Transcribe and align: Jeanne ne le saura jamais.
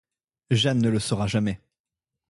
Jeanne 0.49 0.81
ne 0.81 0.89
le 0.89 0.97
saura 0.97 1.27
jamais. 1.27 1.61